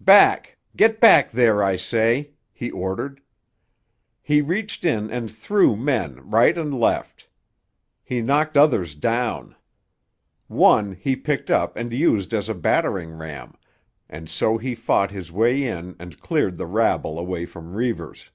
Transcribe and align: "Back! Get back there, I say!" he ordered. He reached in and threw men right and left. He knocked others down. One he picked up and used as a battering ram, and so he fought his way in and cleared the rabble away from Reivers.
"Back! 0.00 0.58
Get 0.76 1.00
back 1.00 1.30
there, 1.30 1.62
I 1.62 1.76
say!" 1.76 2.32
he 2.52 2.68
ordered. 2.72 3.20
He 4.20 4.40
reached 4.42 4.84
in 4.84 5.08
and 5.08 5.30
threw 5.30 5.76
men 5.76 6.16
right 6.28 6.58
and 6.58 6.74
left. 6.74 7.28
He 8.02 8.20
knocked 8.20 8.56
others 8.56 8.96
down. 8.96 9.54
One 10.48 10.94
he 10.96 11.14
picked 11.14 11.48
up 11.48 11.76
and 11.76 11.92
used 11.92 12.34
as 12.34 12.48
a 12.48 12.54
battering 12.56 13.12
ram, 13.16 13.54
and 14.08 14.28
so 14.28 14.58
he 14.58 14.74
fought 14.74 15.12
his 15.12 15.30
way 15.30 15.62
in 15.62 15.94
and 16.00 16.18
cleared 16.18 16.56
the 16.56 16.66
rabble 16.66 17.16
away 17.16 17.46
from 17.46 17.72
Reivers. 17.76 18.32